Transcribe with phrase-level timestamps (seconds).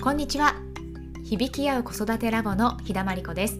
[0.00, 0.54] こんにちは。
[1.24, 3.58] 響き合う子育てラボの日田真理子です。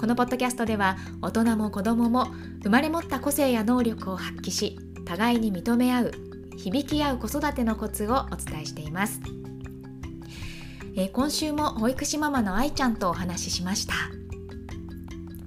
[0.00, 2.26] このポッドキャストでは大人も子供も
[2.64, 4.76] 生まれ持った個性や能力を発揮し
[5.06, 6.12] 互いに認め合う
[6.56, 9.20] 響き合う子育てのコツをお伝えしています。
[10.96, 13.94] え今週も保育士ママの愛ちゃんとお話ししました。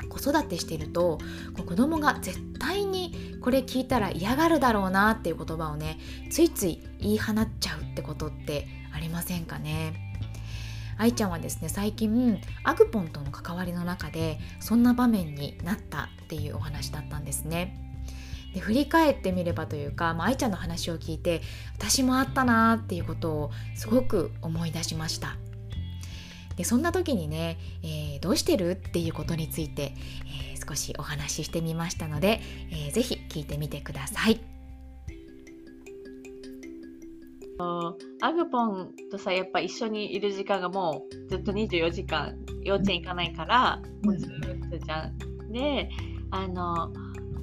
[0.07, 1.18] 子育てしていると
[1.68, 6.00] 子供が絶対にこれ聞いたら嫌がるだろうなっていう言葉をね
[6.32, 8.68] ついつい言い放っちゃうってことって
[9.05, 9.93] りませんかね
[10.97, 17.81] 愛ちゃんはですね最近アグポンとの関わりの中でそんな場面になったっていうお話だったんですね。
[18.54, 21.41] で振り返ってみればというか、まあ、愛ちゃんの話を聞いて
[21.78, 25.36] 私もあったなっていうことをすごく思い出しました。
[26.56, 29.93] でそんな時にね、えー、どうしてるっていうことについて、
[30.53, 32.39] えー、少しお話ししてみましたので、
[32.72, 34.55] えー、ぜひ聞いてみてください。
[37.58, 45.52] アグポンとさやっぱ一緒にいる時間がもうずっと24時間幼稚園行かないから、もうずっとじゃん。
[45.52, 45.89] で
[46.31, 46.92] あの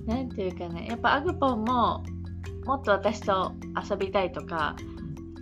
[0.06, 2.02] なんていうかねやっぱアグポンも
[2.66, 3.52] もっと私と
[3.91, 4.77] 遊びたいとか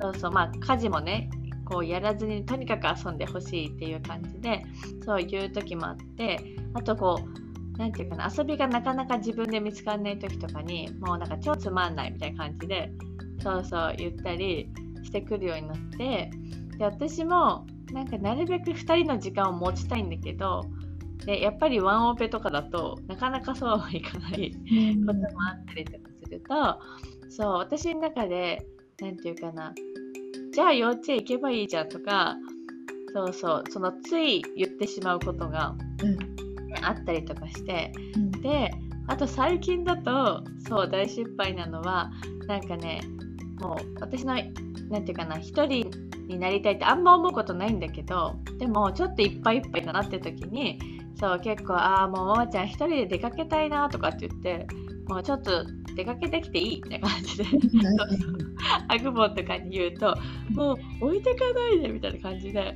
[0.00, 1.30] そうそうまあ家事もね
[1.64, 4.62] こうやらずにとにかく遊んでほしいっていう感じで
[5.04, 6.38] そういう時もあって
[6.74, 12.92] あとこうなんていうかな遊びがなかなか自分で見つからない時とかにもうなんか超つまんないみたいな感じで
[13.40, 14.70] そうそう言ったり
[15.02, 16.30] してくるようになって
[16.78, 20.64] で私もなんかなるべく2人の時間を持ちたいんだけど
[21.24, 24.52] でやっぱりワンオペとかだとなかなかそうはいかない
[25.06, 26.80] こともあったりとかすると
[27.30, 28.64] そう私の中で
[29.00, 29.74] 何て言うかな
[30.52, 32.36] じゃあ幼稚園行けばいいじゃんとか
[33.12, 35.74] そうそうそのつい言ってしまうことが、
[36.82, 38.70] あったりとかして、うん、で
[39.08, 42.12] あと最近だとそう大失敗なのは
[42.46, 43.00] なんかね
[43.60, 45.90] もう私の何て言うかな一人
[46.26, 50.78] になりたいってあんま思うことないんだけどでもちょっといっぱいいっぱいだなって時に
[51.18, 54.66] そう結構ああもうママちゃん一人で出かけたいなとかって言って
[55.08, 55.64] もうちょっと
[55.96, 57.44] 出かけてきていいって感じで
[58.88, 60.16] アグボンとかに言うと
[60.50, 62.74] もう置いてかないでみたいな感じで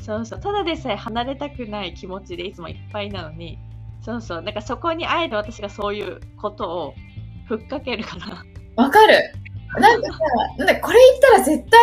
[0.00, 3.58] そうそうただでさえ離れたくない気持ちでいつもいっぱいなのに
[4.00, 6.94] そうそうなんかそこにあえて私がそういうことを
[7.46, 8.44] ふっかけるから。
[8.76, 9.41] わかる
[9.78, 10.18] なんかさ、
[10.58, 11.80] なんだこれ言ったら絶対、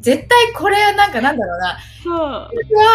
[0.00, 2.14] 絶対これはなんかなんだろうな、そう。
[2.14, 2.50] ワ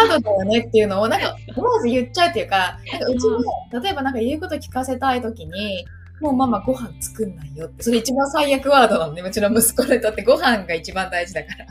[0.06, 5.84] ードだよねっていうのをなんか思わず言っちゃうっていうか、なんかうちも例えばなんか言うこと聞かせたいときに、
[6.20, 7.82] もうママご飯作んないよって。
[7.82, 9.20] それ一番最悪ワードなのね。
[9.20, 11.66] うちの息子にとってご飯が一番大事だから。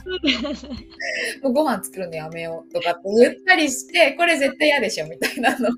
[1.42, 5.70] もうご飯作るのやめようとかって言ったりして、これ絶対嫌でしょみたいなの。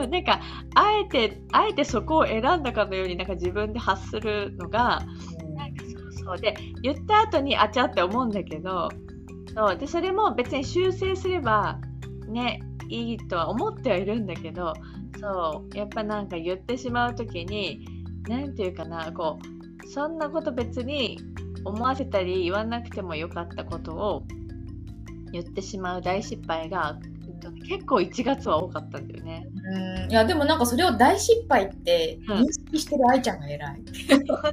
[0.00, 0.40] なんか
[0.74, 5.02] あえてあえてそこを選んだかのようになんか自分で発するのが、
[5.54, 6.38] なんかそうそう。
[6.38, 8.88] で言った後にあちゃって思うんだけど
[9.54, 9.76] そう。
[9.76, 11.78] でそれも別に修正すれば
[12.28, 14.72] ねいいとは思ってはいるんだけど
[15.20, 15.76] そう。
[15.76, 17.86] やっぱなんか言ってしまう時に
[18.28, 19.38] 何て言うかなこ
[19.84, 21.18] うそんなこと別に
[21.64, 24.22] 思わせたり言わなくてもよかったことを
[25.32, 26.98] 言ってしまう大失敗が
[27.50, 29.46] 結構1月は多かったんだよね。
[30.04, 33.82] うんいやでもなんかそれを大失敗って認識してる愛ちゃんが偉い。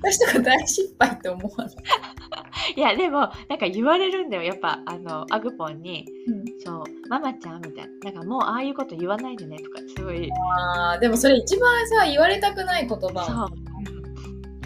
[0.00, 1.74] 私とか大失敗って思わない？
[2.76, 13.48] いやでもなんか言われるんだよやっぱあのアグポンに、うん、そうママちゃんみたいななんかもうああいうこと言わないでねとかすごいあでもそれ一番さ言われたくない言葉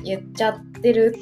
[0.02, 1.14] 言っちゃってる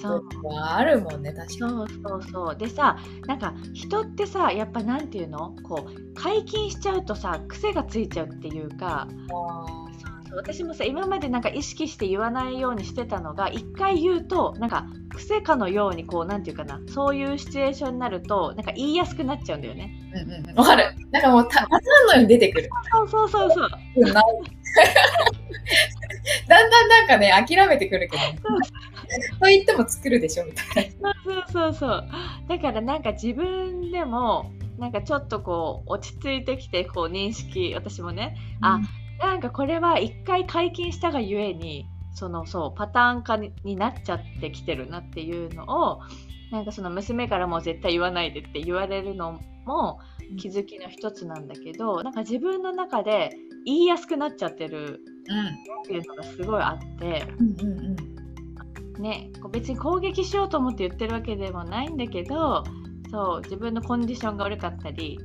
[0.61, 1.59] あるもんね確かに。
[1.59, 2.57] そうそうそう。
[2.57, 5.55] でさなんか人ってさやっぱなんていうの？
[5.63, 9.09] こう解禁しちゃうとさ癖がついちゃうっていうか。
[10.37, 14.87] 私もさ今までなんか意識して言わないようにしてたのが一回言うとなんか
[15.17, 19.91] 癖かのようにこうなんていうかなそういうシチュエーションになるとなんか言いやすくなっちゃうんだよね。
[20.15, 20.95] わ、うんうん、かる。
[21.11, 21.71] なんかもうパターン
[22.09, 22.69] のように出てくる。
[22.93, 23.69] そうそうそうそう。
[26.49, 28.23] だんだんなんかね、諦めてくるけど、
[29.39, 31.15] と言っても作るでしょみたいな。
[31.25, 32.09] そうそうそう
[32.49, 38.81] だからなんか自分でも、なんかちょっとこう、落ち着いてきて、こう認識、私もね、うん、あ、
[39.21, 41.87] なんかこれは一回解禁したがゆえに、
[42.19, 46.01] そのそうパターン化になっちゃってきてるなっていうのを
[46.51, 50.01] なんかその娘からも絶対言わないでって言われるのも
[50.37, 57.25] 気づきの一つなんだけど、なんか自分の中で言いやすくなっちゃってるっていうのがすごいあって、
[58.99, 62.65] ね、別に攻撃しようと思って言ってるわけでもないんだけど
[63.11, 65.19] そう自分のコンディションが悪かったり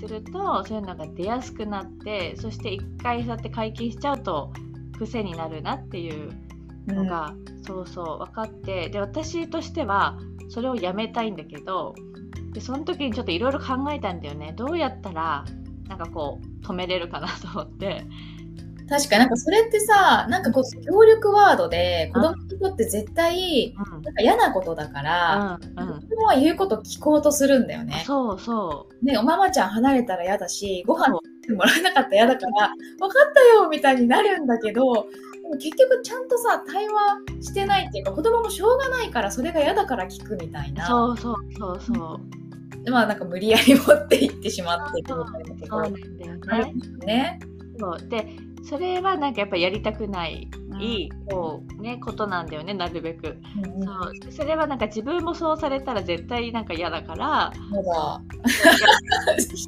[0.00, 4.52] すると、うん、そういうのが出やすくなってそして一回そうやって解禁しちゃうと
[4.98, 6.32] 癖になるなっていう
[6.86, 10.18] のが、うん、そうそう分かってで私としては
[10.48, 11.94] そそれをやめたいんだけど
[12.52, 14.54] でその時にちょっといろいろ考えたんだよね。
[14.56, 15.44] どうやったら
[15.88, 18.04] なんかこう止めれるかなと思って
[18.88, 28.02] 確かになんかそれってさ、なんかこう、協力ワードで、子供にとって絶対、なんか嫌なことだから、うんうん、子供は言うこと聞こうとするんだよね。
[28.06, 29.04] そうそう。
[29.04, 32.52] ね、おママちゃん離れたら嫌だし、ご飯ってもらえなかったら嫌だから、
[32.98, 40.86] 分かったよみたいになるんだけど、でも結局ちゃんとさ、対話してないっていうか、子供もしょうがないから、それが嫌だから聞くみたいな。
[40.86, 42.84] そうそうそうそう。
[42.84, 46.74] でまあなんか無理やり持っていってしまってみたいなところそうなんだよね。
[47.06, 47.40] ね
[47.78, 48.26] そうで
[48.68, 50.48] それはなんかやっぱやりたくない、
[51.30, 57.52] こうね、ことなんだよねなるべく、うん、そうそれはなんか自分もそうされたら絶対なんか嫌だから。
[57.72, 58.20] 嫌だ。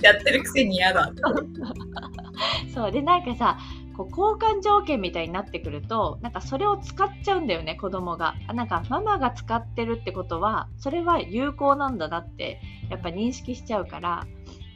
[0.02, 1.12] やってるくせに嫌だ。
[2.74, 2.92] そう。
[2.92, 3.58] でなんかさ
[3.96, 8.34] こう交換条件みたいになってくるとなんかそれを使っちゃうんだよね子供が。
[8.54, 12.60] なんかママが使ってるってことはそれは有効なんだなって
[12.90, 14.26] やっぱ認識しちゃうから、は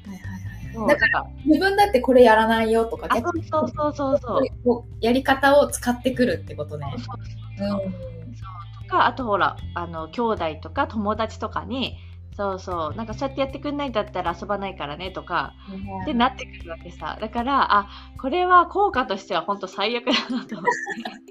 [0.06, 0.53] いはい
[0.88, 4.84] だから自分だってこれやらないよとか逆にそうそうそうそう。
[5.00, 6.86] やり方を使ってくるってことね。
[8.82, 11.96] とかあとほらあの兄弟とか友達とかに
[12.36, 17.16] そうそうなんかそうやってやってくんないんだったら遊ばないからねとか、うん、ってなってくるわけさ。
[17.20, 17.88] だからあ
[18.20, 21.24] これは効果としては本当最悪だなと思って。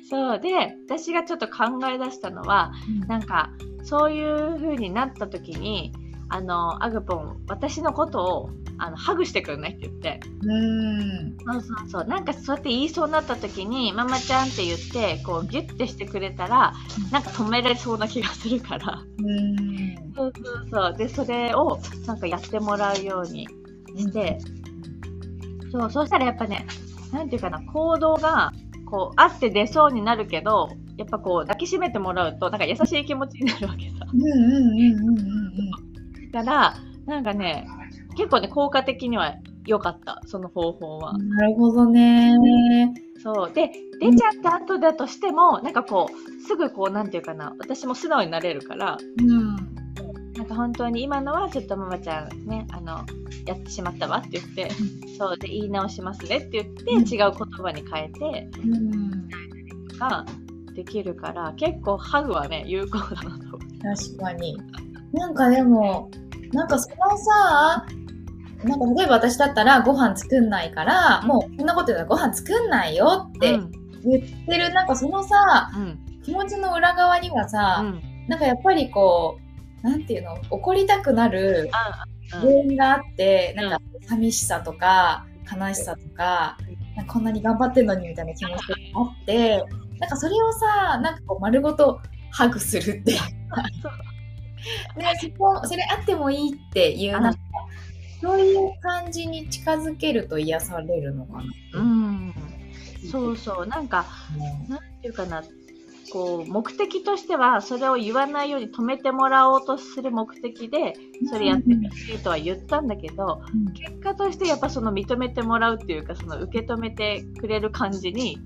[0.08, 0.40] そう。
[0.40, 3.50] で私がちょっと考え出したのは、うん、なんか
[3.82, 5.92] そういう風になった時に
[6.32, 10.20] あのアグポン私のことをあのハグしてくんないって言って。
[10.42, 11.36] うん。
[11.44, 12.04] そうそうそう。
[12.06, 16.72] なんかそうやって言いそうになった時に「ママちゃん」って言ってこうギュッてしてくれたら
[17.10, 19.02] なんか止められそうな気がするから。
[19.18, 20.12] うん。
[20.14, 20.96] そうそうそう。
[20.96, 23.48] でそれをなんかやってもらうように
[23.96, 24.38] して、
[25.72, 26.64] そうそうしたらやっぱね
[27.12, 28.52] なんていうかな行動が
[28.86, 34.06] こうあって出そうになるけどやっぱこう抱きしめてもらうとなんか優しい気持ちになるわけさ。
[34.12, 35.89] うんうんうんうんうんうん
[36.32, 37.66] からなんかね
[38.16, 39.34] 結構ね効果的には
[39.66, 41.16] 良かったその方法は。
[41.18, 42.36] なるほどね。
[43.22, 43.52] そう。
[43.52, 49.56] で出ちゃった後だとしてもなんかこうすぐこうなんていうかな私も素直になれるから、うん、
[50.34, 53.04] なんか本当に今のはちょっとママちゃんねあの
[53.46, 54.70] やってしまったわって言って、
[55.04, 59.28] うん、そうで言い直しますねって言って、うん、違う言葉に変えて、うん、
[59.88, 60.24] とか
[60.74, 64.58] できるから結構ハグはね有効だなと確かに。
[65.12, 66.10] なんかでも
[66.52, 67.86] なんかそのさ、
[68.64, 73.58] なんか例えば私だったらご飯作んないから、もうこんなこと言うたらご飯作んないよって
[74.04, 79.38] 言ってる、うん、なんかそのさ、うん、気持ちの裏側にはさ、うん、なんかやっぱりこ
[79.82, 81.70] う、なんていうの、怒りたくなる
[82.30, 86.56] 原因があって、なんか寂しさとか悲しさとか、
[86.96, 89.64] かこんなに頑張ってんのにみたいな気持ちがあって、
[89.98, 92.00] なんかそれをさ、なんかこう丸ごと
[92.30, 93.14] ハグするって
[94.96, 97.40] ね、そこそれあってもいいっていうなんか
[98.20, 101.44] そういう感じに近づけると癒されるのかな。
[101.80, 102.34] うん、
[103.10, 103.66] そうそう。
[103.66, 104.04] なんか、
[104.66, 105.42] うん、なんていうかな
[106.10, 110.94] こう目的としてはそれを言わないように止めてもらおうとする目的で
[111.30, 118.38] それやってほしいとは言ったんだけど、うん、結果としてやっぱその認めてもらうっていうかその受け止めてくれる感じに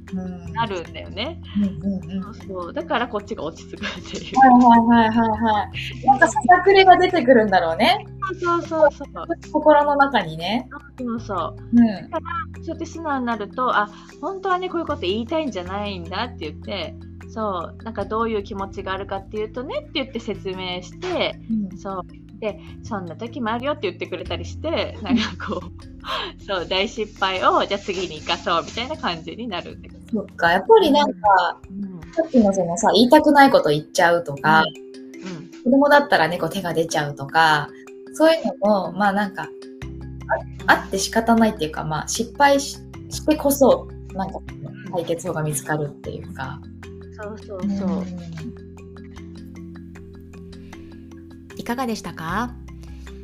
[0.52, 1.40] なるんだよね。
[2.46, 4.38] そうだからこっちが落ち着くっていう。
[4.38, 5.70] はいはいはいはいは
[6.02, 6.06] い。
[6.06, 8.06] なんかささくれが出てくるんだろうね。
[8.40, 9.52] そうそうそう。
[9.52, 10.68] 心の中にね。
[10.98, 11.56] そうそう。
[11.72, 13.90] うん、だからそうやって素直になるとあ
[14.20, 16.94] 本当はねこういうこと言いたいんじゃないんだって言って。
[17.34, 22.02] そうなんかどういう気持ちがあるかっていうとねって言って説明して、うん、そう。
[22.38, 30.04] でそんな時もあるよって言ってくれたりして なんかこうそう大失敗をじゃあ次に生かそうみたいな感じになるんだけど。
[30.12, 37.68] そっかやっぱりなんか、うん、さっきのそのさ言いたくないこと言っちゃうとか、うん、うん、子供だったらねこう手が出ちゃうとか
[38.12, 39.48] そういうのもまあなんか
[40.66, 42.78] あって仕方ないっていうかまあ失敗し
[43.26, 44.38] てこそなんか
[44.92, 46.60] 解決法が見つかるっていうか。
[47.20, 48.04] そうそうそう。
[51.56, 52.54] いかがでしたか？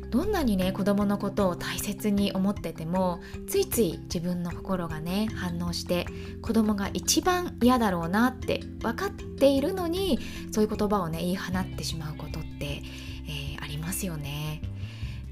[0.09, 6.05] どんなにね子供のことを大切に思っててもついつい自分の心がね反応して
[6.41, 10.19] 子供が一番嫌だろうなって分かっているのに
[10.51, 14.61] そういう言葉をね言い放ってしまうことって、えー、ありますよね。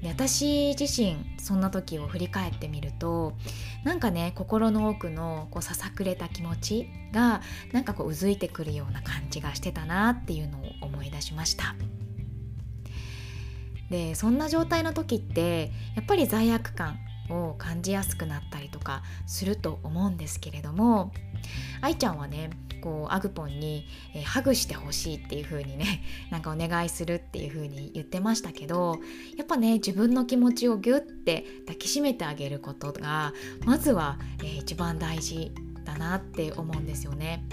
[0.00, 3.34] で私自身そんな時を振り返ってみると
[3.84, 7.40] なんかね心の奥のこうささくれた気持ちが
[7.72, 11.74] なんかこううずいてくるような感じがしてたなっていうのを思い出しました。
[13.90, 21.12] でそんな状態の時ってやっぱり罪悪感を感じやすくなったりとかすると思うんですけれども
[21.80, 28.98] 愛ちゃんはねこうアグポンに、えー、ハグしてほしいっていう風にね なんかお願いするっていう風に言ってましたけど
[29.36, 33.32] やっぱね自分の気持ちをギュッて抱きしめてあげることが
[33.64, 35.52] まずは、えー、一番大事
[35.84, 37.44] だなって思うんですよね。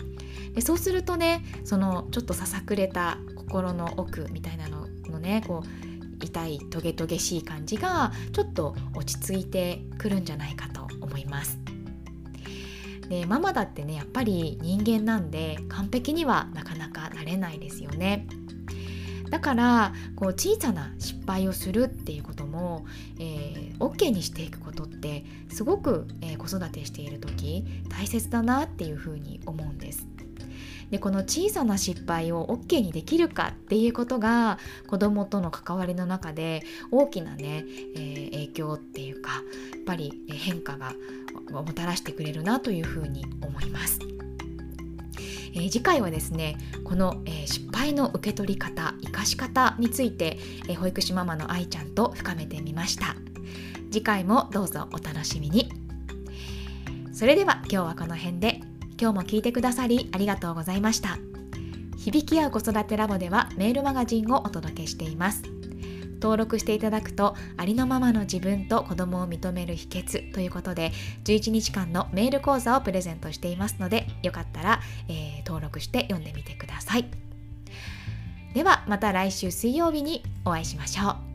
[0.54, 11.67] でそうするとねそのちょっとささくれた心の奥みたいなののねこう痛いトゲトゲしい感じがちょっと落ち着いてくるんじゃないかと思います。
[13.10, 18.28] でママだってねやっぱり人間なんで完璧にはなかなかなれないですよね。
[19.30, 22.86] だからこう小さな失敗をするっていうことも、
[23.20, 30.08] えー、OK にしていくことってすごく、えー、子育てしている時大切だなっていうふうに思うんです。
[30.92, 39.42] でこの小さな失敗を OK にできるかっていうことが子どもとの関わりの中で大きなね、えー、影響っていうかやっ
[39.86, 40.94] ぱり変化が
[41.54, 44.00] もたらしてくれるなというふうに思います。
[45.54, 50.38] えー、次回はですねこの、えー、失敗の受け取り方生かし方について、
[50.68, 53.16] えー、保育士ママの愛ちゃんと深めてみました。
[53.92, 55.72] 次回もどうぞお楽しみに。
[57.14, 58.62] それでは今日はこの辺で
[59.00, 61.18] 今日も聞いてくださりありがとうございました。
[61.98, 65.57] 響き合う子育てラボではメールマガジンをお届けしています。
[66.22, 70.92] 登録していただくとありのままの自分と子供を認める秘訣ということで
[71.26, 77.06] 11日間のメール講座をプレゼントしていますのでよかったら、えー、登録して読んでみてください。
[78.54, 81.27] ではまた来週水曜日にお会いしましょう。